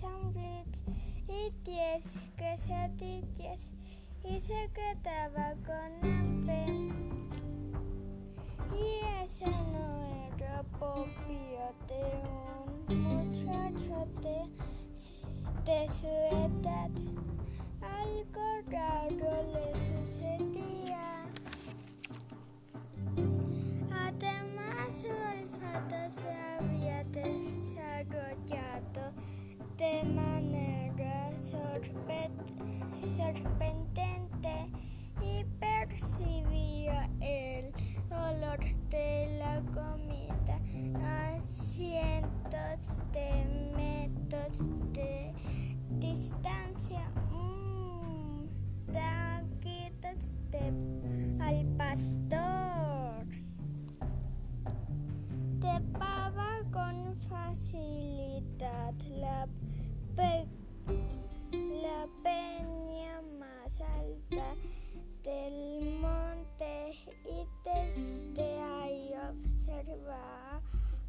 [0.00, 0.82] sándwich
[1.28, 2.04] y diez
[2.36, 3.70] quesadillas
[4.24, 6.66] y se quedaba con hambre.
[8.72, 10.04] Y ese no
[10.34, 12.02] era propio de
[12.88, 14.38] un muchacho de,
[15.64, 17.09] de su edad.
[33.20, 34.70] Sorprendente
[35.22, 37.72] y percibía el
[38.10, 40.58] olor de la comida.
[41.04, 43.59] A cientos de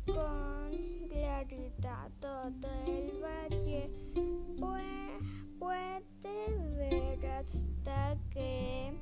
[0.05, 0.71] con
[1.09, 3.89] claridad todo el valle.
[5.59, 8.93] puede ver hasta qué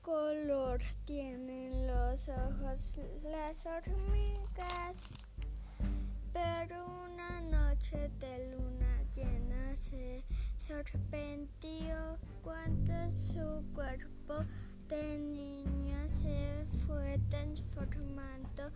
[0.00, 4.96] color tienen los ojos las hormigas.
[6.32, 10.24] Pero una noche de luna llena se
[10.58, 14.44] sorprendió cuando su cuerpo
[14.88, 15.18] se
[17.30, 18.70] transformando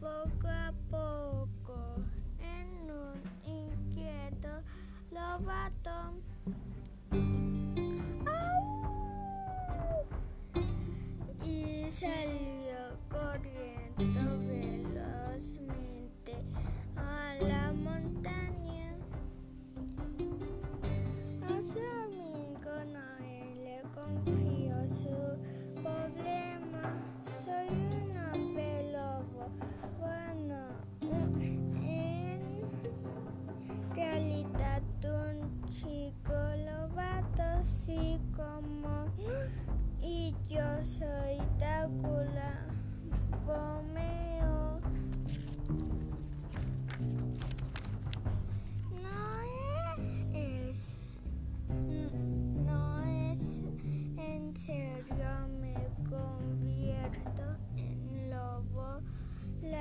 [0.00, 1.96] poco a poco
[2.38, 4.62] en un inquieto
[5.10, 6.14] lobato.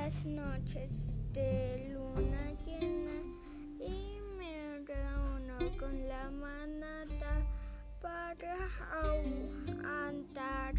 [0.08, 3.20] Las noches de luna llena
[3.78, 7.46] y me reúno con la manada
[8.02, 8.56] para
[10.08, 10.76] andar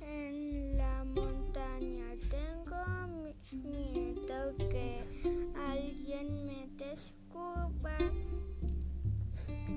[0.00, 2.14] en la montaña.
[2.30, 5.02] Tengo miedo que
[5.56, 7.98] alguien me descubra.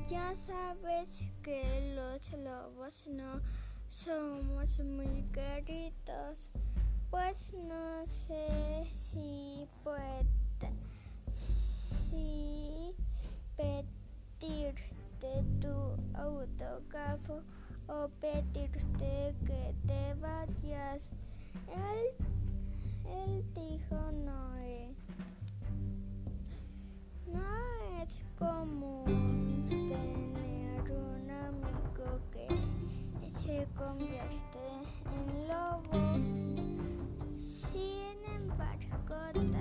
[0.08, 3.42] Ya sabes que los lobos no
[3.88, 6.52] somos muy queridos,
[7.12, 10.26] pues no sé si puede,
[12.10, 12.96] si
[13.58, 17.42] pedirte tu autógrafo
[17.88, 21.02] o pedirte que te vayas.
[21.68, 22.26] Él,
[23.06, 24.96] él dijo Noé.
[27.28, 32.48] No es común tener un amigo que
[33.42, 34.64] se convierte
[35.12, 36.51] en lobo.
[37.72, 37.80] 七
[38.22, 39.61] 零八这个。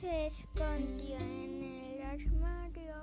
[0.00, 2.94] Se escondió en el armario.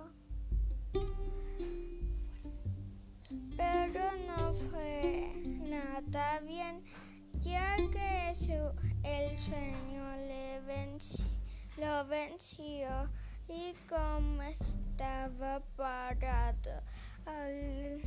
[3.57, 5.33] Pero no fue
[5.67, 6.83] nada bien,
[7.43, 8.53] ya que su,
[9.03, 10.61] el sueño le
[11.77, 13.09] lo venció
[13.49, 16.81] y como estaba parado
[17.25, 18.01] al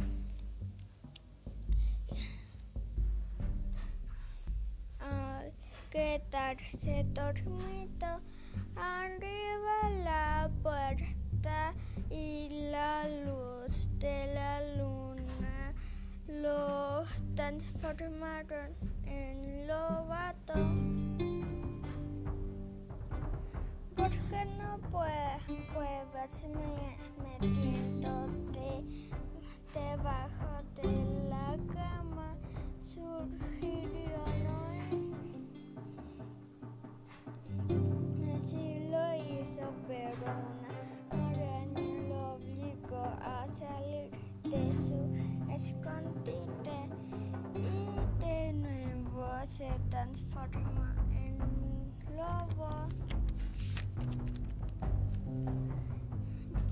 [5.90, 8.20] quedarse dormido
[8.80, 11.74] arriba la puerta
[12.10, 15.74] y la luz de la luna.
[16.26, 17.04] Lo
[17.34, 20.54] transformaron en lobato.
[23.96, 25.42] ¿Por qué no puedes,
[25.74, 26.08] puedes
[27.40, 28.84] metiéndote
[29.74, 30.37] debajo
[51.12, 51.38] en
[52.16, 52.88] lobo.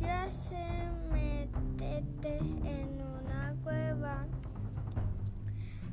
[0.00, 4.26] Ya se metete en una cueva.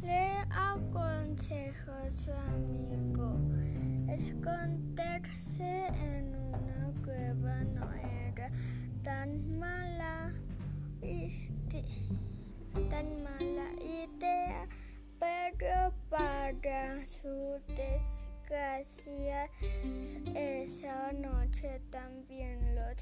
[0.01, 3.39] Le aconsejó su amigo.
[4.07, 6.32] Esconderse en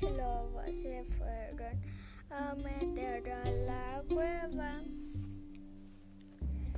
[0.02, 1.82] lobos se fueron
[2.30, 4.82] a meter a la cueva.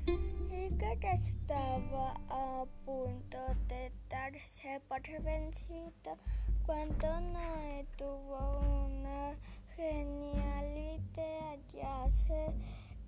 [0.08, 3.38] Y que estaba a punto
[3.68, 6.18] de darse por vencido
[6.66, 9.36] cuando no tuvo una
[9.75, 11.58] genial idea.
[11.74, 12.54] Ya sé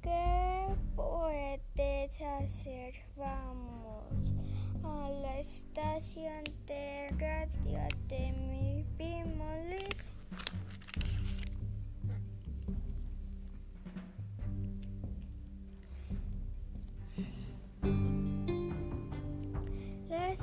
[0.01, 2.95] qué puedes hacer.
[3.15, 4.33] Vamos
[4.83, 7.64] a la estación de radio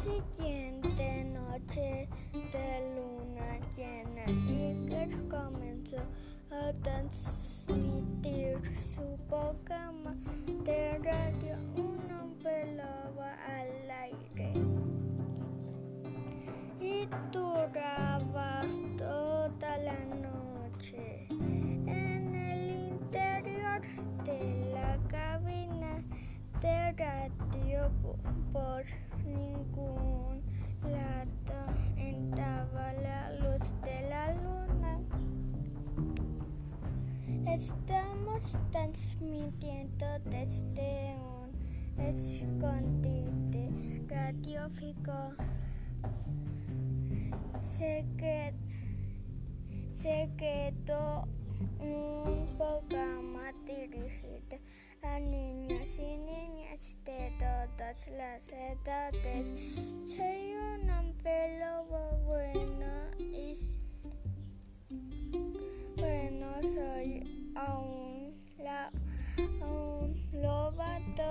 [0.02, 5.98] siguiente noche de luna llena, Iker comenzó
[6.50, 10.14] a transmitir su programa
[10.64, 12.76] de radio Un hombre
[13.46, 14.52] al aire.
[16.80, 17.41] Y duraba
[42.12, 43.62] escondite
[44.08, 45.18] radiofíco.
[47.58, 48.54] Se, qued-
[49.92, 51.24] se quedó
[51.80, 54.58] un programa dirigido
[55.02, 59.50] a niños y niñas de todas las edades.
[60.04, 63.54] Soy un hombre lobo bueno y
[65.96, 68.90] bueno soy aún la,
[69.38, 71.21] un lobato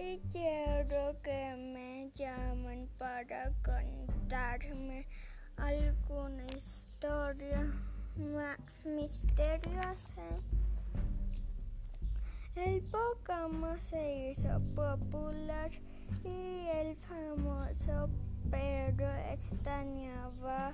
[0.00, 5.06] y quiero que me llamen para contarme
[5.58, 7.70] alguna historia
[8.84, 10.22] misteriosa.
[12.54, 15.70] El programa se hizo popular
[16.24, 18.08] y el famoso
[18.50, 20.72] Pedro extrañaba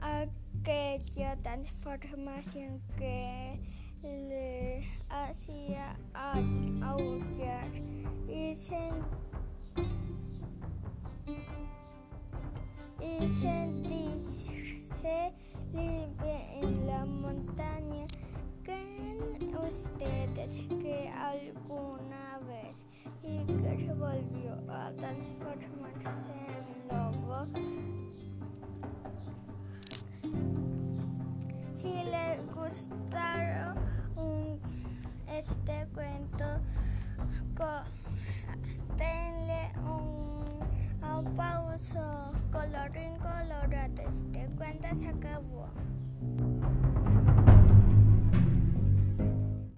[0.00, 3.60] aquella transformación que
[4.04, 5.96] le hacía
[6.82, 7.70] aullar
[8.28, 8.52] y,
[13.00, 15.32] y sentirse
[15.72, 18.06] libre en la montaña.
[18.62, 22.86] ¿Creen ustedes que alguna vez
[23.22, 27.46] Iker volvió a transformarse en lobo?
[31.84, 33.76] Si les gustaron
[35.28, 36.46] este cuento,
[38.96, 42.32] denle un aplauso.
[42.50, 45.68] Colorín colorado, este cuento se acabó.